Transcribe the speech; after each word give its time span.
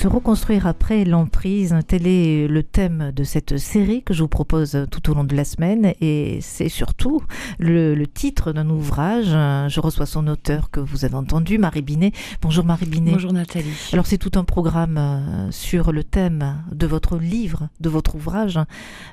Se 0.00 0.08
reconstruire 0.08 0.66
après 0.66 1.04
l'emprise, 1.04 1.76
tel 1.86 2.06
est 2.06 2.48
le 2.48 2.62
thème 2.62 3.12
de 3.14 3.22
cette 3.22 3.58
série 3.58 4.02
que 4.02 4.14
je 4.14 4.22
vous 4.22 4.28
propose 4.28 4.86
tout 4.90 5.10
au 5.10 5.14
long 5.14 5.24
de 5.24 5.36
la 5.36 5.44
semaine 5.44 5.92
et 6.00 6.38
c'est 6.40 6.70
surtout 6.70 7.20
le, 7.58 7.94
le 7.94 8.06
titre 8.06 8.52
d'un 8.52 8.70
ouvrage. 8.70 9.26
Je 9.26 9.78
reçois 9.78 10.06
son 10.06 10.26
auteur 10.26 10.70
que 10.70 10.80
vous 10.80 11.04
avez 11.04 11.16
entendu, 11.16 11.58
Marie 11.58 11.82
Binet. 11.82 12.12
Bonjour 12.40 12.64
Marie 12.64 12.86
Binet. 12.86 13.12
Bonjour 13.12 13.34
Nathalie. 13.34 13.74
Alors 13.92 14.06
c'est 14.06 14.16
tout 14.16 14.38
un 14.38 14.44
programme 14.44 14.96
euh, 14.96 15.50
sur 15.50 15.92
le 15.92 16.02
thème 16.02 16.64
de 16.72 16.86
votre 16.86 17.18
livre, 17.18 17.68
de 17.80 17.90
votre 17.90 18.14
ouvrage 18.14 18.58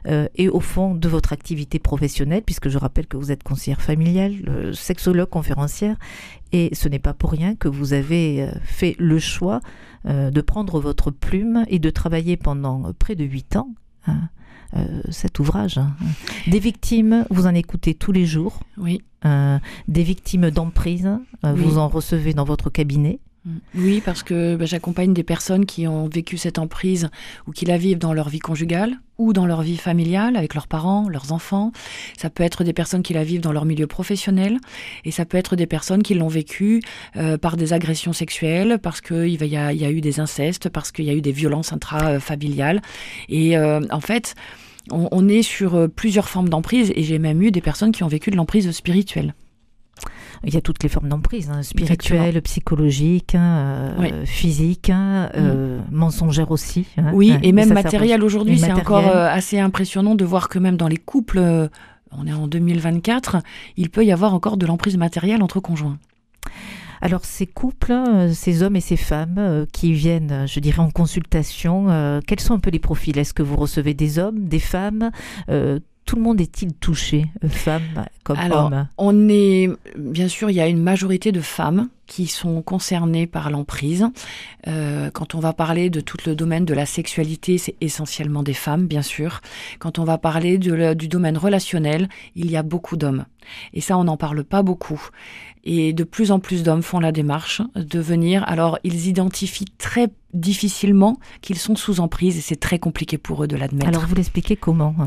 euh, 0.07 0.29
et 0.35 0.47
au 0.47 0.61
fond 0.61 0.95
de 0.95 1.09
votre 1.09 1.33
activité 1.33 1.79
professionnelle 1.79 2.43
puisque 2.43 2.69
je 2.69 2.77
rappelle 2.77 3.07
que 3.07 3.17
vous 3.17 3.33
êtes 3.33 3.43
conseillère 3.43 3.81
familiale, 3.81 4.35
euh, 4.47 4.71
sexologue, 4.71 5.27
conférencière 5.27 5.97
et 6.51 6.73
ce 6.73 6.87
n'est 6.89 6.99
pas 6.99 7.13
pour 7.13 7.31
rien 7.31 7.55
que 7.55 7.67
vous 7.67 7.93
avez 7.93 8.43
euh, 8.43 8.51
fait 8.63 8.95
le 8.99 9.19
choix 9.19 9.59
euh, 10.05 10.31
de 10.31 10.41
prendre 10.41 10.79
votre 10.79 11.11
plume 11.11 11.65
et 11.67 11.79
de 11.79 11.89
travailler 11.89 12.37
pendant 12.37 12.91
près 12.97 13.15
de 13.15 13.23
huit 13.25 13.55
ans. 13.55 13.69
hein, 14.07 14.29
euh, 14.75 15.01
cet 15.09 15.39
ouvrage. 15.39 15.77
hein. 15.77 15.93
Des 16.47 16.59
victimes, 16.59 17.25
vous 17.29 17.47
en 17.47 17.53
écoutez 17.55 17.93
tous 17.93 18.11
les 18.11 18.25
jours. 18.25 18.59
Oui. 18.77 19.01
Euh, 19.25 19.57
des 19.87 20.03
victimes 20.03 20.49
d'emprise, 20.51 21.09
Oui. 21.43 21.49
vous 21.55 21.77
en 21.77 21.87
recevez 21.87 22.33
dans 22.33 22.43
votre 22.43 22.69
cabinet. 22.69 23.19
Oui, 23.75 24.01
parce 24.03 24.23
que 24.23 24.55
bah, 24.55 24.65
j'accompagne 24.65 25.13
des 25.13 25.23
personnes 25.23 25.65
qui 25.65 25.87
ont 25.87 26.07
vécu 26.07 26.37
cette 26.37 26.59
emprise 26.59 27.09
ou 27.47 27.51
qui 27.51 27.65
la 27.65 27.77
vivent 27.77 27.97
dans 27.97 28.13
leur 28.13 28.27
vie 28.29 28.39
conjugale 28.39 28.97
ou 29.17 29.31
dans 29.31 29.45
leur 29.45 29.61
vie 29.61 29.77
familiale 29.77 30.35
avec 30.35 30.53
leurs 30.53 30.67
parents, 30.67 31.07
leurs 31.07 31.31
enfants. 31.31 31.71
Ça 32.17 32.29
peut 32.29 32.43
être 32.43 32.63
des 32.63 32.73
personnes 32.73 33.03
qui 33.03 33.13
la 33.13 33.23
vivent 33.23 33.41
dans 33.41 33.53
leur 33.53 33.65
milieu 33.65 33.87
professionnel 33.87 34.57
et 35.05 35.11
ça 35.11 35.23
peut 35.25 35.37
être 35.37 35.55
des 35.55 35.65
personnes 35.65 36.03
qui 36.03 36.13
l'ont 36.13 36.27
vécu 36.27 36.81
euh, 37.15 37.37
par 37.37 37.57
des 37.57 37.73
agressions 37.73 38.13
sexuelles, 38.13 38.79
parce 38.81 39.01
qu'il 39.01 39.29
y, 39.43 39.55
a- 39.57 39.91
eu 39.91 40.01
des 40.01 40.19
incestes, 40.19 40.69
parce 40.69 40.91
qu'il 40.91 41.05
y 41.05 41.09
a 41.09 41.13
eu 41.13 41.21
des 41.21 41.31
violences 41.31 41.71
intrafamiliales. 41.73 42.81
Et 43.29 43.57
euh, 43.57 43.79
en 43.91 44.01
fait, 44.01 44.35
on, 44.91 45.07
on 45.11 45.27
est 45.29 45.41
sur 45.41 45.75
euh, 45.75 45.87
plusieurs 45.87 46.27
formes 46.27 46.49
d'emprise 46.49 46.91
et 46.95 47.03
j'ai 47.03 47.17
même 47.19 47.41
eu 47.41 47.51
des 47.51 47.61
personnes 47.61 47.91
qui 47.91 48.03
ont 48.03 48.07
vécu 48.07 48.29
de 48.29 48.35
l'emprise 48.35 48.69
spirituelle. 48.71 49.33
Il 50.43 50.53
y 50.53 50.57
a 50.57 50.61
toutes 50.61 50.83
les 50.83 50.89
formes 50.89 51.09
d'emprise, 51.09 51.49
hein, 51.49 51.63
spirituelle, 51.63 52.41
psychologique, 52.41 53.35
hein, 53.35 53.57
euh, 53.57 53.95
Oui. 53.99 54.11
physique, 54.25 54.89
hein, 54.89 55.29
euh, 55.35 55.79
mensongère 55.91 56.51
aussi. 56.51 56.85
hein. 56.97 57.11
Oui, 57.13 57.31
Hein, 57.31 57.39
et 57.43 57.51
même 57.51 57.73
matériel 57.73 58.23
aujourd'hui, 58.23 58.57
c'est 58.59 58.71
encore 58.71 59.07
euh, 59.07 59.27
assez 59.29 59.59
impressionnant 59.59 60.15
de 60.15 60.25
voir 60.25 60.49
que 60.49 60.59
même 60.59 60.77
dans 60.77 60.87
les 60.87 60.97
couples, 60.97 61.39
euh, 61.39 61.67
on 62.11 62.25
est 62.27 62.33
en 62.33 62.47
2024, 62.47 63.37
il 63.77 63.89
peut 63.89 64.05
y 64.05 64.11
avoir 64.11 64.33
encore 64.33 64.57
de 64.57 64.65
l'emprise 64.65 64.97
matérielle 64.97 65.41
entre 65.43 65.59
conjoints. 65.59 65.97
Alors 67.01 67.25
ces 67.25 67.45
couples, 67.45 67.91
euh, 67.91 68.33
ces 68.33 68.63
hommes 68.63 68.75
et 68.75 68.81
ces 68.81 68.97
femmes 68.97 69.35
euh, 69.37 69.65
qui 69.71 69.93
viennent, 69.93 70.31
euh, 70.31 70.47
je 70.47 70.59
dirais, 70.59 70.79
en 70.79 70.89
consultation, 70.89 71.89
euh, 71.89 72.21
quels 72.25 72.39
sont 72.39 72.55
un 72.55 72.59
peu 72.59 72.71
les 72.71 72.79
profils? 72.79 73.15
Est-ce 73.17 73.33
que 73.35 73.43
vous 73.43 73.55
recevez 73.55 73.93
des 73.93 74.17
hommes, 74.17 74.45
des 74.45 74.59
femmes 74.59 75.11
Euh, 75.49 75.79
Tout 76.07 76.15
le 76.15 76.21
monde 76.21 76.39
est-il 76.39 76.73
touché, 76.73 77.25
euh, 77.43 77.49
femmes 77.49 78.05
comme 78.23 78.37
Alors, 78.37 78.67
hommes 78.67 78.87
On 78.97 79.27
est, 79.27 79.69
bien 79.97 80.29
sûr, 80.29 80.49
il 80.49 80.53
y 80.53 80.61
a 80.61 80.67
une 80.67 80.81
majorité 80.81 81.33
de 81.33 81.41
femmes 81.41 81.89
qui 82.07 82.25
sont 82.27 82.61
concernées 82.61 83.27
par 83.27 83.49
l'emprise. 83.49 84.05
Euh, 84.67 85.11
quand 85.11 85.35
on 85.35 85.39
va 85.39 85.53
parler 85.53 85.89
de 85.89 86.01
tout 86.01 86.17
le 86.25 86.35
domaine 86.35 86.65
de 86.65 86.73
la 86.73 86.85
sexualité, 86.85 87.57
c'est 87.57 87.75
essentiellement 87.81 88.43
des 88.43 88.53
femmes, 88.53 88.87
bien 88.87 89.01
sûr. 89.01 89.41
Quand 89.79 89.99
on 89.99 90.03
va 90.03 90.17
parler 90.17 90.57
de 90.57 90.73
le- 90.73 90.95
du 90.95 91.07
domaine 91.07 91.37
relationnel, 91.37 92.09
il 92.35 92.49
y 92.49 92.57
a 92.57 92.63
beaucoup 92.63 92.97
d'hommes. 92.97 93.25
Et 93.73 93.81
ça, 93.81 93.97
on 93.97 94.03
n'en 94.05 94.17
parle 94.17 94.43
pas 94.43 94.61
beaucoup. 94.63 95.01
Et 95.63 95.93
de 95.93 96.03
plus 96.03 96.31
en 96.31 96.39
plus 96.39 96.63
d'hommes 96.63 96.81
font 96.83 96.99
la 96.99 97.11
démarche 97.11 97.61
de 97.75 97.99
venir. 97.99 98.43
Alors, 98.47 98.79
ils 98.83 99.07
identifient 99.07 99.65
très 99.77 100.09
difficilement 100.33 101.17
qu'ils 101.41 101.57
sont 101.57 101.75
sous 101.75 101.99
emprise 101.99 102.37
et 102.37 102.41
c'est 102.41 102.55
très 102.59 102.79
compliqué 102.79 103.17
pour 103.17 103.43
eux 103.43 103.47
de 103.47 103.55
l'admettre. 103.55 103.87
Alors 103.87 104.05
vous 104.05 104.15
l'expliquez 104.15 104.55
comment 104.55 104.95
euh 104.99 105.03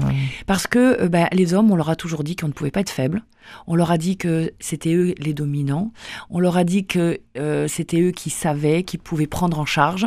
Parce 0.46 0.66
que 0.66 1.02
euh, 1.02 1.08
bah, 1.08 1.28
les 1.32 1.54
hommes, 1.54 1.70
on 1.70 1.76
leur 1.76 1.88
a 1.90 1.96
toujours 1.96 2.24
dit 2.24 2.36
qu'on 2.36 2.48
ne 2.48 2.52
pouvait 2.52 2.70
pas 2.70 2.80
être 2.80 2.90
faible. 2.90 3.22
On 3.66 3.74
leur 3.74 3.90
a 3.90 3.98
dit 3.98 4.16
que 4.16 4.52
c'était 4.60 4.94
eux 4.94 5.14
les 5.18 5.32
dominants. 5.34 5.92
On 6.30 6.40
leur 6.40 6.56
a 6.56 6.64
dit 6.64 6.84
que 6.94 7.20
euh, 7.38 7.68
c'était 7.68 8.00
eux 8.00 8.10
qui 8.10 8.30
savaient, 8.30 8.82
qui 8.82 8.98
pouvaient 8.98 9.28
prendre 9.28 9.58
en 9.60 9.64
charge. 9.64 10.06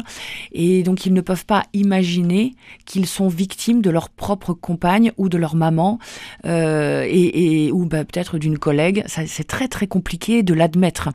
Et 0.51 0.83
donc 0.83 1.05
ils 1.05 1.13
ne 1.13 1.21
peuvent 1.21 1.45
pas 1.45 1.63
imaginer 1.73 2.53
qu'ils 2.85 3.07
sont 3.07 3.29
victimes 3.29 3.81
de 3.81 3.89
leur 3.89 4.09
propre 4.09 4.53
compagne 4.53 5.11
ou 5.17 5.29
de 5.29 5.37
leur 5.37 5.55
maman 5.55 5.97
euh, 6.45 7.05
et, 7.07 7.65
et- 7.67 7.71
ou 7.71 7.85
bah, 7.85 8.03
peut-être 8.03 8.37
d'une 8.37 8.59
collègue. 8.59 9.03
C'est 9.07 9.47
très 9.47 9.67
très 9.69 9.87
compliqué 9.87 10.43
de 10.43 10.53
l'admettre. 10.53 11.09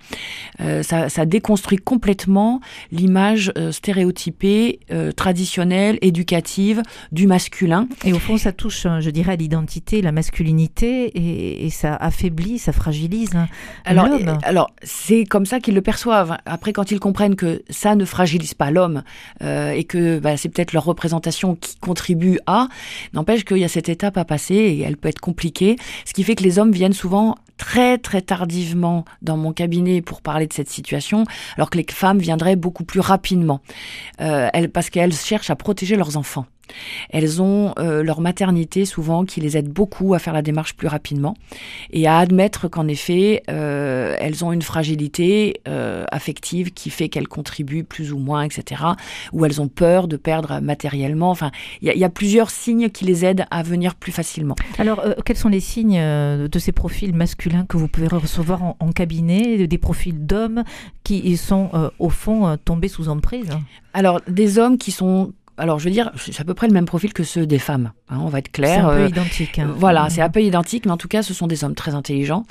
Euh, 0.60 0.82
ça, 0.82 1.08
ça 1.10 1.26
déconstruit 1.26 1.78
complètement 1.78 2.60
l'image 2.90 3.52
stéréotypée, 3.70 4.80
traditionnelle, 5.16 5.98
éducative 6.00 6.82
du 7.12 7.26
masculin. 7.26 7.88
Et 8.04 8.12
au 8.14 8.18
fond, 8.18 8.36
ça 8.38 8.52
touche, 8.52 8.86
euh, 8.86 9.00
je 9.00 9.10
dirais, 9.10 9.32
à 9.32 9.36
l'identité, 9.36 10.00
la 10.00 10.12
masculinité, 10.12 11.04
et, 11.14 11.66
et 11.66 11.70
ça 11.70 11.94
affaiblit, 11.96 12.58
ça 12.58 12.72
fragilise 12.72 13.34
hein, 13.34 13.48
Alors, 13.84 14.06
alors 14.44 14.70
c'est 14.82 15.24
comme 15.24 15.44
ça 15.46 15.57
qu'ils 15.60 15.74
le 15.74 15.82
perçoivent. 15.82 16.38
Après, 16.46 16.72
quand 16.72 16.90
ils 16.90 17.00
comprennent 17.00 17.36
que 17.36 17.62
ça 17.70 17.94
ne 17.94 18.04
fragilise 18.04 18.54
pas 18.54 18.70
l'homme 18.70 19.02
euh, 19.42 19.70
et 19.70 19.84
que 19.84 20.18
bah, 20.18 20.36
c'est 20.36 20.48
peut-être 20.48 20.72
leur 20.72 20.84
représentation 20.84 21.54
qui 21.54 21.76
contribue 21.76 22.38
à, 22.46 22.68
n'empêche 23.12 23.44
qu'il 23.44 23.58
y 23.58 23.64
a 23.64 23.68
cette 23.68 23.88
étape 23.88 24.16
à 24.16 24.24
passer 24.24 24.54
et 24.54 24.80
elle 24.80 24.96
peut 24.96 25.08
être 25.08 25.20
compliquée. 25.20 25.76
Ce 26.04 26.12
qui 26.12 26.24
fait 26.24 26.34
que 26.34 26.42
les 26.42 26.58
hommes 26.58 26.72
viennent 26.72 26.92
souvent 26.92 27.36
très 27.56 27.98
très 27.98 28.22
tardivement 28.22 29.04
dans 29.20 29.36
mon 29.36 29.52
cabinet 29.52 30.00
pour 30.00 30.22
parler 30.22 30.46
de 30.46 30.52
cette 30.52 30.70
situation, 30.70 31.24
alors 31.56 31.70
que 31.70 31.78
les 31.78 31.86
femmes 31.90 32.18
viendraient 32.18 32.56
beaucoup 32.56 32.84
plus 32.84 33.00
rapidement, 33.00 33.60
euh, 34.20 34.48
parce 34.72 34.90
qu'elles 34.90 35.12
cherchent 35.12 35.50
à 35.50 35.56
protéger 35.56 35.96
leurs 35.96 36.16
enfants. 36.16 36.46
Elles 37.10 37.40
ont 37.42 37.72
euh, 37.78 38.02
leur 38.02 38.20
maternité 38.20 38.84
souvent 38.84 39.24
qui 39.24 39.40
les 39.40 39.56
aide 39.56 39.68
beaucoup 39.68 40.14
à 40.14 40.18
faire 40.18 40.32
la 40.32 40.42
démarche 40.42 40.74
plus 40.74 40.88
rapidement 40.88 41.34
et 41.90 42.06
à 42.06 42.18
admettre 42.18 42.68
qu'en 42.68 42.86
effet, 42.88 43.42
euh, 43.50 44.14
elles 44.18 44.44
ont 44.44 44.52
une 44.52 44.62
fragilité 44.62 45.60
euh, 45.68 46.04
affective 46.12 46.72
qui 46.72 46.90
fait 46.90 47.08
qu'elles 47.08 47.28
contribuent 47.28 47.84
plus 47.84 48.12
ou 48.12 48.18
moins, 48.18 48.42
etc. 48.42 48.82
Ou 49.32 49.44
elles 49.44 49.60
ont 49.60 49.68
peur 49.68 50.08
de 50.08 50.16
perdre 50.16 50.60
matériellement. 50.60 51.30
Enfin, 51.30 51.50
il 51.82 51.88
y, 51.88 51.90
a- 51.90 51.94
il 51.94 52.00
y 52.00 52.04
a 52.04 52.08
plusieurs 52.10 52.50
signes 52.50 52.90
qui 52.90 53.04
les 53.04 53.24
aident 53.24 53.44
à 53.50 53.62
venir 53.62 53.94
plus 53.94 54.12
facilement. 54.12 54.54
Alors, 54.78 55.02
quels 55.24 55.36
sont 55.36 55.48
les 55.48 55.60
signes 55.60 55.98
de 56.00 56.58
ces 56.58 56.72
profils 56.72 57.14
masculins 57.14 57.64
que 57.68 57.76
vous 57.76 57.88
pouvez 57.88 58.06
recevoir 58.08 58.62
en, 58.62 58.76
en 58.80 58.92
cabinet, 58.92 59.66
des 59.66 59.78
profils 59.78 60.26
d'hommes 60.26 60.64
qui 61.04 61.36
sont, 61.36 61.70
au 61.98 62.08
fond, 62.10 62.56
tombés 62.64 62.88
sous 62.88 63.08
emprise? 63.08 63.48
Alors, 63.94 64.20
des 64.28 64.58
hommes 64.58 64.78
qui 64.78 64.90
sont... 64.92 65.32
Alors, 65.58 65.78
je 65.78 65.84
veux 65.84 65.90
dire, 65.90 66.10
c'est 66.16 66.40
à 66.40 66.44
peu 66.44 66.54
près 66.54 66.68
le 66.68 66.72
même 66.72 66.84
profil 66.86 67.12
que 67.12 67.24
ceux 67.24 67.46
des 67.46 67.58
femmes. 67.58 67.92
hein, 68.08 68.18
on 68.22 68.28
va 68.28 68.38
être 68.38 68.46
C'est 68.46 68.62
clair. 68.62 68.86
un 68.88 68.94
peu 68.94 69.00
euh, 69.02 69.08
identique. 69.08 69.58
hein. 69.58 69.74
Voilà, 69.76 70.08
c'est 70.08 70.22
un 70.22 70.28
peu 70.30 70.42
identique, 70.42 70.86
mais 70.86 70.92
en 70.92 70.96
tout 70.96 71.08
cas, 71.08 71.22
ce 71.22 71.34
sont 71.34 71.46
des 71.46 71.64
hommes 71.64 71.74
très 71.74 71.94
intelligents, 71.94 72.44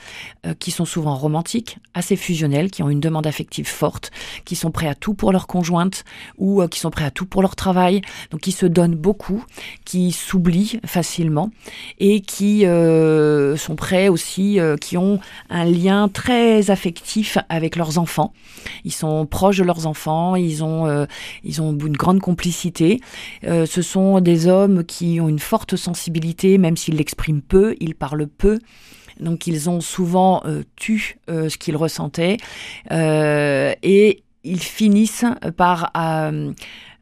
euh, 0.46 0.54
qui 0.60 0.72
sont 0.72 0.86
souvent 0.86 1.16
romantiques, 1.16 1.78
assez 1.94 2.16
fusionnels, 2.16 2.70
qui 2.70 2.84
ont 2.84 2.90
une 2.90 3.00
demande 3.00 3.26
affective 3.26 3.68
forte, 3.68 4.12
qui 4.46 4.56
sont 4.56 4.72
prêts 4.72 4.88
à 4.88 4.96
tout 4.96 5.14
pour 5.14 5.32
leur 5.32 5.48
conjointe 5.48 6.04
ou 6.38 6.62
euh, 6.62 6.68
qui 6.68 6.80
sont 6.80 6.92
prêts 6.92 7.06
à 7.06 7.12
tout 7.12 7.26
pour 7.26 7.42
leur 7.42 7.56
travail, 7.56 8.02
donc 8.32 8.42
qui 8.42 8.52
se 8.52 8.66
donnent 8.66 8.96
beaucoup, 8.96 9.44
qui 9.86 10.12
s'oublient 10.12 10.80
facilement 10.86 11.50
et 12.00 12.22
qui 12.22 12.66
sont 12.66 13.76
prêts 13.76 14.10
aussi, 14.10 14.60
qui 14.82 14.98
ont 14.98 15.20
un 15.50 15.66
lien 15.66 16.10
très 16.10 16.70
affectif 16.72 17.38
avec 17.50 17.76
leurs 17.76 17.98
enfants. 17.98 18.34
Ils 18.84 18.92
sont 18.92 19.26
proches 19.26 19.58
de 19.58 19.64
leurs 19.64 19.88
enfants, 19.88 20.36
ils 20.36 20.64
ont, 20.64 21.08
ils 21.44 21.62
ont 21.62 21.72
une 21.78 21.96
grande 21.98 22.20
complicité. 22.20 22.97
Euh, 23.44 23.66
ce 23.66 23.82
sont 23.82 24.20
des 24.20 24.48
hommes 24.48 24.84
qui 24.84 25.20
ont 25.22 25.30
une 25.30 25.40
forte 25.40 25.76
sensibilité, 25.76 26.58
même 26.58 26.78
s'ils 26.78 26.96
l'expriment 26.96 27.42
peu, 27.42 27.76
ils 27.80 27.96
parlent 27.96 28.28
peu. 28.28 28.60
Donc 29.20 29.48
ils 29.48 29.70
ont 29.70 29.82
souvent 29.82 30.42
euh, 30.46 30.64
euh, 31.30 31.50
ce 31.50 31.58
qu'ils 31.58 31.78
ressentaient. 31.78 32.38
Euh, 32.92 33.74
et 33.84 34.24
ils 34.44 34.62
finissent 34.62 35.26
par 35.58 35.92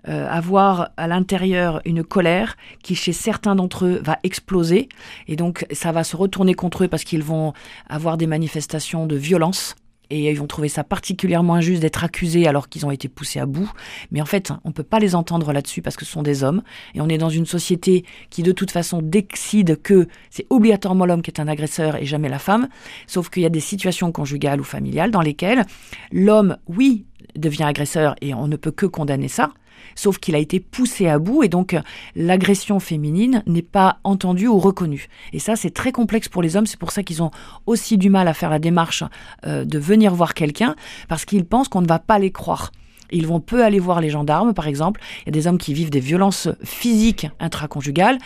avoir 0.07 0.89
à 0.97 1.07
l'intérieur 1.07 1.81
une 1.85 2.03
colère 2.03 2.57
qui 2.83 2.95
chez 2.95 3.11
certains 3.11 3.55
d'entre 3.55 3.85
eux 3.85 4.01
va 4.03 4.19
exploser. 4.23 4.89
Et 5.27 5.35
donc 5.35 5.65
ça 5.71 5.91
va 5.91 6.03
se 6.03 6.15
retourner 6.15 6.53
contre 6.53 6.85
eux 6.85 6.87
parce 6.87 7.03
qu'ils 7.03 7.23
vont 7.23 7.53
avoir 7.87 8.17
des 8.17 8.27
manifestations 8.27 9.05
de 9.05 9.15
violence 9.15 9.75
et 10.09 10.31
ils 10.31 10.39
vont 10.39 10.47
trouver 10.47 10.69
ça 10.69 10.83
particulièrement 10.83 11.55
injuste 11.55 11.81
d'être 11.81 12.03
accusés 12.03 12.47
alors 12.47 12.69
qu'ils 12.69 12.85
ont 12.85 12.91
été 12.91 13.07
poussés 13.07 13.39
à 13.39 13.45
bout. 13.45 13.71
Mais 14.11 14.21
en 14.21 14.25
fait, 14.25 14.51
on 14.63 14.71
peut 14.71 14.83
pas 14.83 14.99
les 14.99 15.15
entendre 15.15 15.53
là-dessus 15.53 15.81
parce 15.81 15.95
que 15.95 16.05
ce 16.05 16.11
sont 16.11 16.23
des 16.23 16.43
hommes. 16.43 16.61
Et 16.93 17.01
on 17.01 17.09
est 17.09 17.17
dans 17.17 17.29
une 17.29 17.45
société 17.45 18.05
qui, 18.29 18.43
de 18.43 18.51
toute 18.51 18.71
façon, 18.71 19.01
décide 19.01 19.81
que 19.81 20.07
c'est 20.29 20.45
obligatoirement 20.49 21.05
l'homme 21.05 21.21
qui 21.21 21.31
est 21.31 21.39
un 21.39 21.47
agresseur 21.47 21.95
et 21.95 22.05
jamais 22.05 22.29
la 22.29 22.39
femme. 22.39 22.67
Sauf 23.07 23.29
qu'il 23.29 23.43
y 23.43 23.45
a 23.45 23.49
des 23.49 23.59
situations 23.59 24.11
conjugales 24.11 24.61
ou 24.61 24.63
familiales 24.63 25.11
dans 25.11 25.21
lesquelles 25.21 25.65
l'homme, 26.11 26.57
oui, 26.67 27.05
devient 27.35 27.63
agresseur 27.63 28.15
et 28.21 28.33
on 28.33 28.47
ne 28.47 28.55
peut 28.55 28.71
que 28.71 28.85
condamner 28.85 29.27
ça. 29.27 29.51
Sauf 29.95 30.17
qu'il 30.17 30.35
a 30.35 30.39
été 30.39 30.59
poussé 30.59 31.07
à 31.07 31.19
bout 31.19 31.43
et 31.43 31.49
donc 31.49 31.73
euh, 31.73 31.81
l'agression 32.15 32.79
féminine 32.79 33.43
n'est 33.47 33.61
pas 33.61 33.99
entendue 34.03 34.47
ou 34.47 34.59
reconnue. 34.59 35.07
Et 35.33 35.39
ça, 35.39 35.55
c'est 35.55 35.71
très 35.71 35.91
complexe 35.91 36.29
pour 36.29 36.41
les 36.41 36.55
hommes. 36.55 36.65
C'est 36.65 36.79
pour 36.79 36.91
ça 36.91 37.03
qu'ils 37.03 37.23
ont 37.23 37.31
aussi 37.65 37.97
du 37.97 38.09
mal 38.09 38.27
à 38.27 38.33
faire 38.33 38.49
la 38.49 38.59
démarche 38.59 39.03
euh, 39.45 39.65
de 39.65 39.79
venir 39.79 40.13
voir 40.13 40.33
quelqu'un 40.33 40.75
parce 41.07 41.25
qu'ils 41.25 41.45
pensent 41.45 41.67
qu'on 41.67 41.81
ne 41.81 41.87
va 41.87 41.99
pas 41.99 42.19
les 42.19 42.31
croire. 42.31 42.71
Ils 43.11 43.27
vont 43.27 43.39
peu 43.39 43.63
aller 43.63 43.79
voir 43.79 44.01
les 44.01 44.09
gendarmes, 44.09 44.53
par 44.53 44.67
exemple. 44.67 45.01
Il 45.21 45.25
y 45.27 45.29
a 45.29 45.31
des 45.31 45.47
hommes 45.47 45.57
qui 45.57 45.73
vivent 45.73 45.91
des 45.91 45.99
violences 45.99 46.49
physiques 46.63 47.27
intraconjugales. 47.39 48.17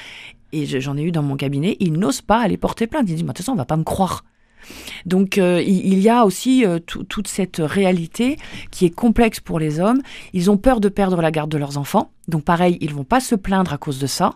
Et 0.51 0.65
j'en 0.65 0.97
ai 0.97 1.03
eu 1.03 1.11
dans 1.11 1.21
mon 1.21 1.35
cabinet. 1.35 1.77
Ils 1.79 1.93
n'osent 1.93 2.21
pas 2.21 2.39
aller 2.39 2.57
porter 2.57 2.87
plainte. 2.87 3.03
Ils 3.07 3.15
disent, 3.15 3.23
de 3.23 3.27
toute 3.27 3.37
façon, 3.37 3.51
on 3.51 3.55
va 3.55 3.65
pas 3.65 3.77
me 3.77 3.83
croire. 3.83 4.23
Donc 5.05 5.37
euh, 5.37 5.61
il 5.65 5.99
y 5.99 6.09
a 6.09 6.25
aussi 6.25 6.65
euh, 6.65 6.79
toute 6.79 7.27
cette 7.27 7.57
réalité 7.59 8.37
qui 8.71 8.85
est 8.85 8.89
complexe 8.89 9.39
pour 9.39 9.59
les 9.59 9.79
hommes. 9.79 10.01
Ils 10.33 10.51
ont 10.51 10.57
peur 10.57 10.79
de 10.79 10.89
perdre 10.89 11.21
la 11.21 11.31
garde 11.31 11.51
de 11.51 11.57
leurs 11.57 11.77
enfants. 11.77 12.11
Donc 12.27 12.43
pareil, 12.43 12.77
ils 12.81 12.93
vont 12.93 13.03
pas 13.03 13.19
se 13.19 13.35
plaindre 13.35 13.73
à 13.73 13.77
cause 13.77 13.99
de 13.99 14.07
ça. 14.07 14.33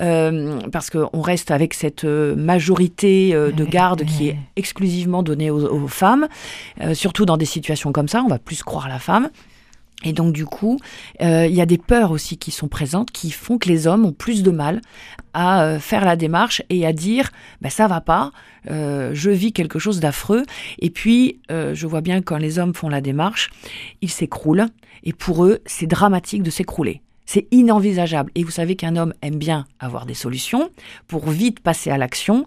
Euh, 0.00 0.58
parce 0.72 0.90
qu'on 0.90 1.20
reste 1.20 1.50
avec 1.50 1.74
cette 1.74 2.04
majorité 2.04 3.32
de 3.32 3.64
garde 3.64 4.04
qui 4.04 4.28
est 4.28 4.38
exclusivement 4.56 5.22
donnée 5.22 5.50
aux, 5.50 5.64
aux 5.64 5.88
femmes, 5.88 6.28
surtout 6.94 7.26
dans 7.26 7.36
des 7.36 7.44
situations 7.44 7.92
comme 7.92 8.08
ça, 8.08 8.22
on 8.24 8.28
va 8.28 8.38
plus 8.38 8.62
croire 8.62 8.88
la 8.88 8.98
femme. 8.98 9.30
Et 10.04 10.12
donc 10.12 10.32
du 10.32 10.44
coup, 10.44 10.78
euh, 11.20 11.46
il 11.46 11.54
y 11.54 11.60
a 11.60 11.66
des 11.66 11.78
peurs 11.78 12.10
aussi 12.10 12.36
qui 12.36 12.50
sont 12.50 12.68
présentes, 12.68 13.10
qui 13.10 13.30
font 13.30 13.58
que 13.58 13.68
les 13.68 13.86
hommes 13.86 14.04
ont 14.04 14.12
plus 14.12 14.42
de 14.42 14.50
mal 14.50 14.80
à 15.32 15.64
euh, 15.64 15.78
faire 15.80 16.04
la 16.04 16.16
démarche 16.16 16.62
et 16.70 16.86
à 16.86 16.92
dire 16.92 17.30
ben, 17.60 17.70
ça 17.70 17.88
va 17.88 18.00
pas, 18.00 18.30
euh, 18.70 19.10
je 19.14 19.30
vis 19.30 19.52
quelque 19.52 19.78
chose 19.78 20.00
d'affreux. 20.00 20.44
Et 20.78 20.90
puis, 20.90 21.40
je 21.48 21.86
vois 21.86 22.00
bien 22.00 22.20
que 22.20 22.24
quand 22.24 22.36
les 22.36 22.58
hommes 22.58 22.74
font 22.74 22.88
la 22.88 23.00
démarche, 23.00 23.50
ils 24.02 24.10
s'écroulent. 24.10 24.66
Et 25.02 25.12
pour 25.12 25.44
eux, 25.44 25.60
c'est 25.66 25.86
dramatique 25.86 26.42
de 26.42 26.50
s'écrouler. 26.50 27.02
C'est 27.26 27.46
inenvisageable. 27.50 28.30
Et 28.34 28.44
vous 28.44 28.50
savez 28.50 28.76
qu'un 28.76 28.96
homme 28.96 29.14
aime 29.22 29.36
bien 29.36 29.66
avoir 29.80 30.06
des 30.06 30.14
solutions 30.14 30.70
pour 31.08 31.28
vite 31.30 31.60
passer 31.60 31.90
à 31.90 31.98
l'action 31.98 32.46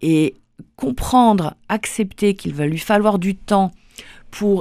et 0.00 0.34
comprendre, 0.76 1.54
accepter 1.68 2.34
qu'il 2.34 2.54
va 2.54 2.66
lui 2.66 2.78
falloir 2.78 3.18
du 3.18 3.34
temps 3.34 3.72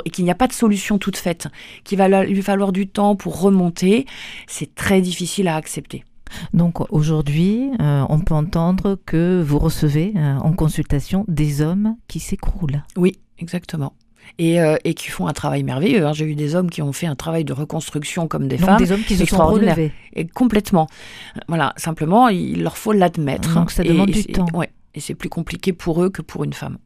et 0.06 0.10
qu'il 0.10 0.25
n'y 0.25 0.31
a 0.31 0.36
pas 0.36 0.48
de 0.48 0.54
solution 0.54 0.98
toute 0.98 1.18
faite, 1.18 1.48
qu'il 1.84 1.98
va 1.98 2.24
lui 2.24 2.42
falloir 2.42 2.72
du 2.72 2.88
temps 2.88 3.16
pour 3.16 3.42
remonter, 3.42 4.06
c'est 4.48 4.74
très 4.75 5.02
difficile 5.02 5.48
à 5.48 5.56
accepter. 5.56 6.04
Donc 6.54 6.92
aujourd'hui, 6.92 7.70
euh, 7.80 8.06
on 8.10 8.20
peut 8.20 8.34
entendre 8.34 8.98
que 9.06 9.42
vous 9.46 9.60
recevez 9.60 10.14
euh, 10.16 10.38
en 10.38 10.54
consultation 10.54 11.25
des 11.28 11.62
hommes 11.62 11.96
qui 12.08 12.20
s'écroulent. 12.20 12.84
Oui, 12.98 13.14
exactement. 13.38 13.94
Et, 14.40 14.62
euh, 14.62 14.78
et, 14.86 14.94
qui 14.94 15.10
font 15.10 15.28
un 15.28 15.34
travail 15.34 15.64
merveilleux. 15.64 16.08
Hein. 16.08 16.14
J'ai 16.14 16.25
eu 16.25 16.36
des 16.36 16.56
hommes 16.56 16.70
qui 16.70 16.81
ont 16.81 16.94
fait 16.94 17.08
un 17.08 17.16
travail 17.16 17.44
de 17.44 17.52
reconstruction 17.52 18.28
comme 18.28 18.48
des 18.48 18.58
femmes. 18.58 18.78
Des 18.78 18.92
hommes 18.92 19.04
qui 19.04 19.18
se 19.18 19.25
sont 19.25 19.46
relevés. 19.46 19.92
Et 20.16 20.25
complètement. 20.25 20.88
Voilà, 21.50 21.74
simplement, 21.75 22.30
il 22.30 22.64
leur 22.64 22.78
faut 22.78 22.94
l'admettre. 22.94 23.54
Donc 23.54 23.70
ça 23.70 23.84
demande 23.84 24.10
du 24.10 24.24
temps. 24.25 24.48
Ouais, 24.54 24.72
et 24.95 25.00
c'est 25.00 25.16
plus 25.16 25.30
compliqué 25.30 25.74
pour 25.74 26.04
eux 26.04 26.10
que 26.10 26.22
pour 26.22 26.44
une 26.44 26.54
femme. 26.54 26.78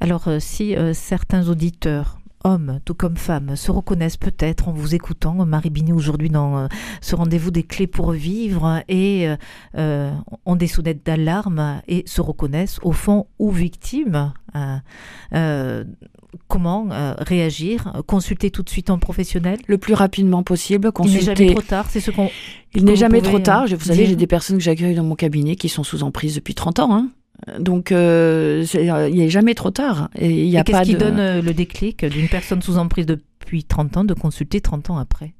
Alors 0.00 0.28
si 0.38 0.76
certains 0.92 1.48
auditeurs 1.48 2.18
hommes, 2.44 2.80
tout 2.84 2.94
comme 2.94 3.16
femmes, 3.16 3.56
se 3.56 3.70
reconnaissent 3.70 4.16
peut-être 4.16 4.68
en 4.68 4.72
vous 4.72 4.94
écoutant, 4.94 5.44
Marie 5.46 5.70
Binet, 5.70 5.92
aujourd'hui 5.92 6.30
dans 6.30 6.58
euh, 6.58 6.66
ce 7.00 7.14
rendez-vous 7.16 7.50
des 7.50 7.62
clés 7.62 7.86
pour 7.86 8.12
vivre, 8.12 8.82
et 8.88 9.28
euh, 9.28 9.36
euh, 9.76 10.12
ont 10.46 10.56
des 10.56 10.66
sonnettes 10.66 11.04
d'alarme 11.04 11.82
et 11.88 12.04
se 12.06 12.20
reconnaissent 12.20 12.78
au 12.82 12.92
fond 12.92 13.26
ou 13.38 13.50
victimes. 13.50 14.32
comment 16.46 16.88
réagir 17.18 17.92
Consulter 18.06 18.50
tout 18.50 18.62
de 18.62 18.70
suite 18.70 18.90
un 18.90 18.98
professionnel? 18.98 19.58
Le 19.66 19.78
plus 19.78 19.94
rapidement 19.94 20.42
possible. 20.42 20.92
Consulter... 20.92 21.20
Il 21.20 21.28
n'est 21.28 21.34
jamais 21.34 21.54
trop 21.54 21.62
tard, 21.62 21.86
c'est 21.88 22.00
ce 22.00 22.10
qu'on. 22.10 22.30
Il 22.74 22.84
n'est 22.84 22.96
jamais 22.96 23.22
trop 23.22 23.38
tard. 23.38 23.66
Vous 23.66 23.78
savez, 23.80 24.06
j'ai 24.06 24.16
des 24.16 24.26
personnes 24.26 24.58
que 24.58 24.62
j'accueille 24.62 24.94
dans 24.94 25.04
mon 25.04 25.16
cabinet 25.16 25.56
qui 25.56 25.68
sont 25.68 25.84
sous 25.84 26.02
emprise 26.02 26.34
depuis 26.34 26.54
30 26.54 26.80
ans. 26.80 26.94
Hein. 26.94 27.08
Donc, 27.58 27.92
euh, 27.92 28.64
il 28.74 29.16
n'est 29.16 29.30
jamais 29.30 29.54
trop 29.54 29.70
tard. 29.70 30.10
Et 30.16 30.30
il 30.30 30.48
y 30.48 30.56
a 30.56 30.64
qu'est-ce 30.64 30.82
qui 30.82 30.94
donne 30.94 31.18
euh, 31.18 31.42
le 31.42 31.54
déclic 31.54 32.04
d'une 32.04 32.28
personne 32.28 32.62
sous 32.62 32.78
emprise 32.78 33.06
depuis 33.06 33.64
30 33.64 33.96
ans 33.98 34.04
de 34.04 34.14
consulter 34.14 34.60
30 34.60 34.90
ans 34.90 34.98
après? 34.98 35.34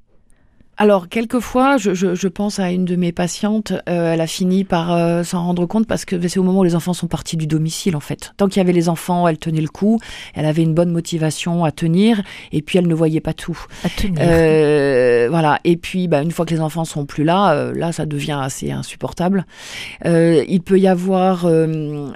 Alors, 0.80 1.08
quelquefois, 1.08 1.76
je, 1.76 1.92
je, 1.92 2.14
je, 2.14 2.28
pense 2.28 2.60
à 2.60 2.70
une 2.70 2.84
de 2.84 2.94
mes 2.94 3.10
patientes, 3.10 3.72
euh, 3.88 4.12
elle 4.12 4.20
a 4.20 4.28
fini 4.28 4.62
par 4.62 4.92
euh, 4.92 5.24
s'en 5.24 5.42
rendre 5.44 5.66
compte 5.66 5.88
parce 5.88 6.04
que 6.04 6.28
c'est 6.28 6.38
au 6.38 6.44
moment 6.44 6.60
où 6.60 6.64
les 6.64 6.76
enfants 6.76 6.92
sont 6.92 7.08
partis 7.08 7.36
du 7.36 7.48
domicile, 7.48 7.96
en 7.96 8.00
fait. 8.00 8.32
Tant 8.36 8.46
qu'il 8.46 8.58
y 8.58 8.60
avait 8.60 8.72
les 8.72 8.88
enfants, 8.88 9.26
elle 9.26 9.38
tenait 9.38 9.60
le 9.60 9.68
coup, 9.68 9.98
elle 10.34 10.46
avait 10.46 10.62
une 10.62 10.74
bonne 10.74 10.92
motivation 10.92 11.64
à 11.64 11.72
tenir, 11.72 12.22
et 12.52 12.62
puis 12.62 12.78
elle 12.78 12.86
ne 12.86 12.94
voyait 12.94 13.20
pas 13.20 13.32
tout. 13.32 13.58
À 13.82 13.88
tenir. 13.88 14.20
Euh, 14.20 15.26
voilà. 15.28 15.58
Et 15.64 15.76
puis, 15.76 16.06
bah, 16.06 16.22
une 16.22 16.30
fois 16.30 16.46
que 16.46 16.54
les 16.54 16.60
enfants 16.60 16.84
sont 16.84 17.06
plus 17.06 17.24
là, 17.24 17.54
euh, 17.54 17.74
là, 17.74 17.90
ça 17.90 18.06
devient 18.06 18.38
assez 18.40 18.70
insupportable. 18.70 19.46
il 20.04 20.60
peut 20.64 20.78
y 20.78 20.86
avoir 20.86 21.44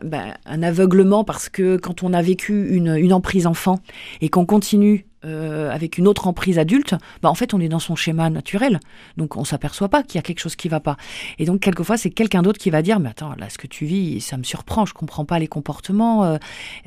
bah, 0.05 0.23
un 0.47 0.63
aveuglement 0.63 1.25
parce 1.25 1.49
que 1.49 1.77
quand 1.79 2.05
on 2.05 2.13
a 2.13 2.23
vécu 2.23 2.69
une, 2.77 2.95
une 2.95 3.13
emprise 3.13 3.49
enfant 3.49 3.81
et 4.21 4.29
qu'on 4.29 4.47
continue 4.47 5.07
euh, 5.25 5.71
avec 5.71 5.99
une 5.99 6.09
autre 6.09 6.27
emprise 6.27 6.59
adulte, 6.59 6.95
bah 7.23 7.31
en 7.31 7.35
fait 7.35 7.55
on 7.55 7.61
est 7.61 7.69
dans 7.69 7.79
son 7.79 7.95
schéma 7.95 8.29
naturel, 8.29 8.81
donc 9.17 9.37
on 9.37 9.45
s'aperçoit 9.45 9.89
pas 9.89 10.03
qu'il 10.03 10.17
y 10.17 10.19
a 10.19 10.23
quelque 10.23 10.41
chose 10.41 10.57
qui 10.57 10.69
va 10.69 10.81
pas. 10.81 10.97
Et 11.39 11.45
donc 11.45 11.61
quelquefois 11.61 11.97
c'est 11.97 12.11
quelqu'un 12.11 12.43
d'autre 12.43 12.59
qui 12.59 12.71
va 12.71 12.83
dire 12.83 12.99
mais 12.99 13.11
attends 13.11 13.35
là 13.37 13.49
ce 13.49 13.57
que 13.57 13.69
tu 13.69 13.85
vis 13.87 14.21
ça 14.21 14.37
me 14.37 14.43
surprend, 14.43 14.85
je 14.85 14.95
comprends 14.95 15.25
pas 15.25 15.39
les 15.39 15.47
comportements 15.47 16.25
euh, 16.25 16.39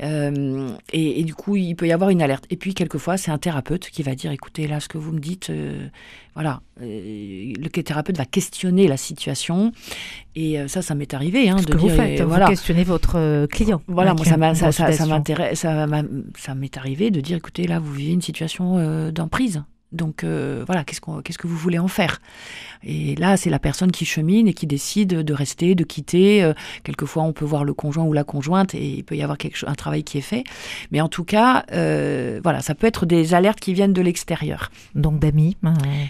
euh, 0.04 0.70
et, 0.92 1.22
et, 1.22 1.24
du 1.24 1.34
coup 1.34 1.56
il 1.56 1.76
peut 1.76 1.88
y 1.88 1.94
avoir 1.94 2.10
une 2.10 2.22
alerte. 2.22 2.46
Et 2.50 2.58
puis 2.58 2.74
quelquefois 2.74 3.18
c'est 3.18 3.32
un 3.32 3.38
thérapeute 3.38 3.90
qui 3.90 4.04
va 4.04 4.16
dire 4.16 4.32
écoutez 4.32 4.68
là 4.68 4.80
ce 4.80 4.90
que 4.90 4.98
vous 4.98 5.14
me 5.14 5.20
dites 5.20 5.52
voilà, 6.34 6.60
le 6.82 7.68
thérapeute 7.70 8.18
va 8.18 8.26
questionner 8.26 8.90
la 8.90 8.98
situation 8.98 9.72
et 10.36 10.58
ça, 10.68 10.82
ça 10.82 10.94
m'est 10.94 11.14
arrivé. 11.14 11.50
Hein, 11.50 11.56
de 11.56 11.62
que 11.62 11.78
dire, 11.78 11.80
vous 11.80 11.90
faites, 11.90 12.22
voilà. 12.24 12.48
vous 12.48 12.52
questionnez 12.52 12.84
votre 12.84 13.46
client. 13.46 13.82
Voilà, 13.88 14.14
moi 14.14 14.26
ça, 14.26 14.36
m'intéresse, 14.36 15.60
ça, 15.60 15.88
ça 16.38 16.56
m'est 16.56 16.78
arrivé 16.78 17.10
de 17.10 17.22
dire, 17.22 17.38
écoutez, 17.38 17.68
là, 17.68 17.80
vous 17.80 17.94
vivez 17.94 18.12
une 18.12 18.22
situation 18.25 19.12
d'emprise. 19.12 19.63
Donc 19.95 20.24
euh, 20.24 20.63
voilà, 20.65 20.83
qu'est-ce, 20.83 21.01
qu'on, 21.01 21.21
qu'est-ce 21.21 21.38
que 21.38 21.47
vous 21.47 21.57
voulez 21.57 21.80
en 21.80 21.88
faire? 21.88 22.19
Et 22.86 23.15
là, 23.15 23.36
c'est 23.36 23.50
la 23.50 23.59
personne 23.59 23.92
qui 23.92 24.06
chemine 24.06 24.47
et 24.47 24.53
qui 24.53 24.68
décide 24.68 25.09
de 25.09 25.33
rester, 25.33 25.74
de 25.74 25.83
quitter. 25.83 26.44
Euh, 26.44 26.53
quelquefois, 26.83 27.24
on 27.24 27.33
peut 27.33 27.45
voir 27.45 27.63
le 27.63 27.74
conjoint 27.74 28.06
ou 28.06 28.13
la 28.13 28.24
conjointe 28.24 28.75
et 28.75 28.86
il 28.86 29.03
peut 29.03 29.15
y 29.15 29.24
avoir 29.24 29.38
quelque 29.38 29.57
chose, 29.57 29.69
un 29.69 29.75
travail 29.75 30.03
qui 30.03 30.19
est 30.19 30.21
fait. 30.21 30.44
Mais 30.92 31.01
en 31.01 31.09
tout 31.09 31.24
cas, 31.24 31.65
euh, 31.71 32.39
voilà, 32.44 32.62
ça 32.62 32.75
peut 32.75 32.86
être 32.86 33.06
des 33.06 33.33
alertes 33.33 33.59
qui 33.59 33.74
viennent 33.74 33.94
de 33.94 34.01
l'extérieur. 34.01 34.69
Donc 34.94 35.19
d'amis 35.19 35.57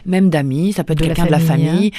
Même 0.05 0.29
d'amis, 0.29 0.73
ça 0.73 0.83
peut 0.83 0.93
être 0.93 1.01
quelqu'un 1.01 1.25
de 1.25 1.31
la 1.31 1.39
famille. 1.39 1.91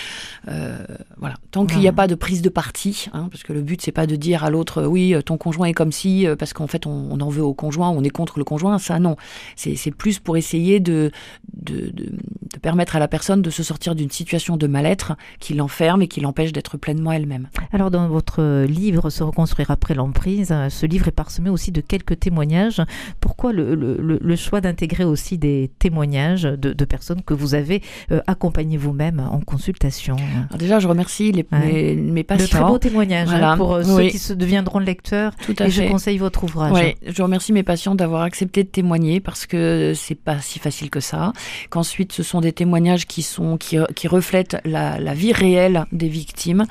Euh, 0.48 0.76
voilà, 1.16 1.36
tant 1.50 1.64
qu'il 1.64 1.78
n'y 1.78 1.88
a 1.88 1.92
pas 1.92 2.06
de 2.06 2.14
prise 2.14 2.42
de 2.42 2.50
parti, 2.50 3.08
hein, 3.12 3.28
parce 3.30 3.42
que 3.42 3.52
le 3.52 3.62
but 3.62 3.80
c'est 3.80 3.92
pas 3.92 4.06
de 4.06 4.16
dire 4.16 4.44
à 4.44 4.50
l'autre, 4.50 4.84
oui, 4.84 5.14
ton 5.24 5.38
conjoint 5.38 5.66
est 5.66 5.72
comme 5.72 5.92
si, 5.92 6.26
parce 6.38 6.52
qu'en 6.52 6.66
fait 6.66 6.86
on, 6.86 7.08
on, 7.10 7.20
en 7.20 7.28
veut 7.30 7.42
au 7.42 7.54
conjoint, 7.54 7.90
on 7.90 8.02
est 8.02 8.10
contre 8.10 8.38
le 8.38 8.44
conjoint. 8.44 8.78
Ça 8.78 8.98
non, 8.98 9.16
c'est, 9.56 9.76
c'est 9.76 9.90
plus 9.90 10.18
pour 10.18 10.36
essayer 10.36 10.80
de, 10.80 11.10
de 11.54 11.75
de, 11.76 12.58
permettre 12.62 12.96
à 12.96 12.98
la 12.98 13.06
personne 13.06 13.42
de 13.42 13.50
se 13.50 13.62
sortir 13.62 13.94
d'une 13.94 14.10
situation 14.10 14.56
de 14.56 14.66
mal-être 14.66 15.14
qui 15.40 15.54
l'enferme 15.54 16.02
et 16.02 16.08
qui 16.08 16.20
l'empêche 16.20 16.52
d'être 16.52 16.76
pleinement 16.76 17.12
elle-même. 17.12 17.48
Alors 17.72 17.90
dans 17.90 18.08
votre 18.08 18.64
livre 18.64 19.10
Se 19.10 19.22
reconstruire 19.22 19.70
après 19.70 19.94
l'emprise, 19.94 20.54
ce 20.68 20.86
livre 20.86 21.08
est 21.08 21.12
parsemé 21.12 21.50
aussi 21.50 21.70
de 21.70 21.80
quelques 21.80 22.18
témoignages. 22.18 22.82
Pourquoi 23.20 23.52
le, 23.52 24.36
choix 24.36 24.60
d'intégrer 24.60 25.04
aussi 25.04 25.38
des 25.38 25.70
témoignages 25.78 26.42
de, 26.42 26.84
personnes 26.84 27.22
que 27.22 27.34
vous 27.34 27.54
avez 27.54 27.82
euh, 28.12 28.20
accompagnées 28.26 28.76
vous-même 28.76 29.20
en 29.20 29.40
consultation? 29.40 30.16
Déjà, 30.58 30.78
je 30.78 30.88
remercie 30.88 31.32
les, 31.32 31.46
mes, 31.52 32.22
patients. 32.22 32.44
De 32.44 32.50
très 32.50 32.60
beaux 32.60 32.78
témoignages 32.78 33.28
hein, 33.32 33.56
pour 33.56 33.74
euh, 33.74 33.82
ceux 33.82 34.08
qui 34.08 34.18
se 34.18 34.32
deviendront 34.32 34.78
lecteurs. 34.78 35.34
Tout 35.36 35.54
à 35.58 35.66
et 35.66 35.70
fait. 35.70 35.86
je 35.86 35.90
conseille 35.90 36.18
votre 36.18 36.44
ouvrage. 36.44 36.72
Oui, 36.72 36.94
je 37.06 37.22
remercie 37.22 37.52
mes 37.52 37.62
patients 37.62 37.94
d'avoir 37.94 38.22
accepté 38.22 38.62
de 38.62 38.68
témoigner 38.68 39.20
parce 39.20 39.46
que 39.46 39.92
c'est 39.94 40.14
pas 40.14 40.40
si 40.40 40.58
facile 40.58 40.90
que 40.90 41.00
ça 41.00 41.32
qu'ensuite 41.70 42.12
ce 42.12 42.22
sont 42.22 42.40
des 42.40 42.52
témoignages 42.52 43.06
qui 43.06 43.22
sont 43.22 43.56
qui, 43.56 43.78
qui 43.94 44.08
reflètent 44.08 44.56
la, 44.64 44.98
la, 44.98 45.14
vie 45.14 45.32
réelle 45.32 45.84
des 45.92 46.08
victimes 46.08 46.66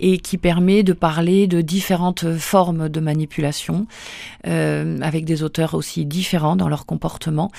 et 0.00 0.18
qui 0.18 0.38
permet 0.38 0.82
de 0.82 0.92
parler 0.92 1.46
de 1.46 1.60
différentes 1.60 2.36
formes 2.36 2.88
de 2.88 3.00
manipulation 3.00 3.86
euh, 4.46 4.98
avec 5.02 5.24
des 5.24 5.42
auteurs 5.42 5.74
aussi 5.74 6.04
différents 6.04 6.56
dans 6.56 6.68
leur 6.68 6.86
comportement. 6.86 7.50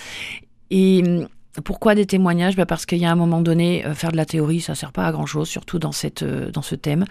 Et 0.69 1.03
pourquoi 1.63 1.95
des 1.95 2.05
témoignages 2.05 2.55
ben 2.55 2.65
Parce 2.65 2.85
qu'il 2.85 2.99
y 2.99 3.05
a 3.05 3.11
un 3.11 3.15
moment 3.15 3.41
donné, 3.41 3.85
euh, 3.85 3.93
faire 3.93 4.11
de 4.11 4.17
la 4.17 4.25
théorie, 4.25 4.61
ça 4.61 4.75
sert 4.75 4.91
pas 4.91 5.05
à 5.05 5.11
grand-chose, 5.11 5.47
surtout 5.47 5.79
dans, 5.79 5.91
cette, 5.91 6.23
euh, 6.23 6.51
dans 6.51 6.61
ce 6.61 6.75
thème. 6.75 7.05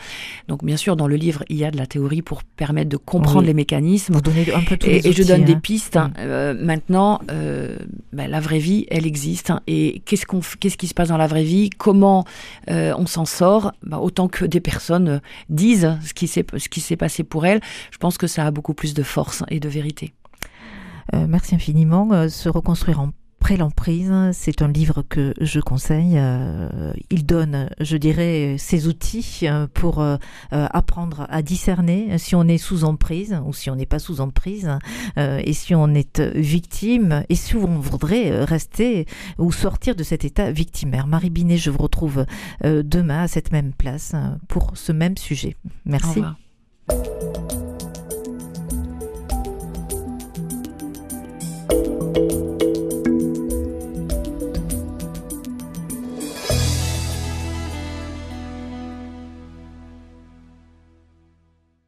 Donc 0.48 0.64
bien 0.64 0.76
sûr, 0.76 0.96
dans 0.96 1.08
le 1.08 1.16
livre, 1.16 1.44
il 1.48 1.56
y 1.56 1.64
a 1.64 1.70
de 1.70 1.76
la 1.76 1.86
théorie 1.86 2.22
pour 2.22 2.42
permettre 2.44 2.88
de 2.88 2.96
comprendre 2.96 3.42
les 3.42 3.54
mécanismes. 3.54 4.14
Vous 4.14 4.20
donnez 4.20 4.52
un 4.52 4.62
peu 4.62 4.76
et, 4.86 5.06
et 5.08 5.12
je 5.12 5.22
donne 5.22 5.42
hein. 5.42 5.44
des 5.44 5.56
pistes. 5.56 5.96
Hein. 5.96 6.08
Mm. 6.08 6.12
Euh, 6.18 6.54
maintenant, 6.58 7.20
euh, 7.30 7.76
ben, 8.12 8.30
la 8.30 8.40
vraie 8.40 8.58
vie, 8.58 8.86
elle 8.90 9.06
existe. 9.06 9.50
Hein. 9.50 9.60
et 9.66 10.02
qu'est-ce, 10.04 10.26
qu'on, 10.26 10.40
qu'est-ce 10.60 10.76
qui 10.76 10.86
se 10.86 10.94
passe 10.94 11.08
dans 11.08 11.16
la 11.16 11.26
vraie 11.26 11.44
vie? 11.44 11.70
Comment 11.70 12.24
euh, 12.70 12.94
on 12.98 13.06
s'en 13.06 13.24
sort? 13.24 13.72
Ben, 13.82 13.98
Autant 13.98 14.28
que 14.28 14.44
des 14.44 14.60
personnes 14.60 15.20
disent 15.48 15.96
ce 16.04 16.14
qui, 16.14 16.28
s'est, 16.28 16.46
ce 16.56 16.68
qui 16.68 16.80
s'est 16.80 16.96
passé 16.96 17.24
pour 17.24 17.46
elles, 17.46 17.60
je 17.90 17.98
pense 17.98 18.18
que 18.18 18.26
ça 18.26 18.46
a 18.46 18.50
beaucoup 18.50 18.74
plus 18.74 18.94
de 18.94 19.02
force 19.02 19.42
et 19.48 19.60
de 19.60 19.68
vérité. 19.68 20.14
merci 21.12 21.54
infiniment. 21.54 22.28
se 22.28 22.48
reconstruire 22.48 23.00
en 23.00 23.10
Après 23.46 23.58
l'emprise, 23.58 24.12
c'est 24.32 24.60
un 24.60 24.66
livre 24.66 25.04
que 25.08 25.32
je 25.40 25.60
conseille. 25.60 26.14
Euh, 26.16 26.92
il 27.10 27.24
donne, 27.26 27.70
je 27.78 27.96
dirais, 27.96 28.56
ses 28.58 28.88
outils 28.88 29.42
euh, 29.44 29.68
pour 29.72 30.00
euh, 30.00 30.16
apprendre 30.50 31.28
à 31.30 31.42
discerner 31.42 32.18
si 32.18 32.34
on 32.34 32.48
est 32.48 32.58
sous 32.58 32.82
emprise 32.82 33.40
ou 33.46 33.52
si 33.52 33.70
on 33.70 33.76
n'est 33.76 33.86
pas 33.86 34.00
sous 34.00 34.20
emprise 34.20 34.68
et 35.16 35.52
si 35.52 35.76
on 35.76 35.94
est 35.94 36.20
victime 36.34 37.22
et 37.28 37.36
si 37.36 37.54
on 37.54 37.78
voudrait 37.78 38.42
rester 38.44 39.06
ou 39.38 39.52
sortir 39.52 39.94
de 39.94 40.02
cet 40.02 40.24
état 40.24 40.50
victimaire. 40.50 41.06
Marie 41.06 41.30
Binet, 41.30 41.56
je 41.56 41.70
vous 41.70 41.78
retrouve 41.78 42.26
demain 42.64 43.22
à 43.22 43.28
cette 43.28 43.52
même 43.52 43.72
place 43.72 44.16
pour 44.48 44.72
ce 44.74 44.90
même 44.90 45.16
sujet. 45.16 45.54
Merci. 45.84 46.20